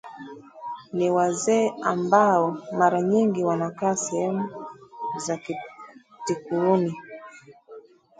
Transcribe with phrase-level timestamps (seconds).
[0.93, 4.49] Ni wazee ambao mara nyingi wanakaa sehemu
[5.25, 5.39] za
[6.25, 6.95] Tikuuni